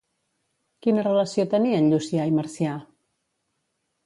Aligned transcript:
Quina 0.85 1.03
relació 1.07 1.45
tenien 1.51 1.93
Llucià 1.93 2.27
i 2.31 2.35
Marcià? 2.39 2.75